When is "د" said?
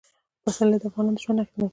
0.79-0.83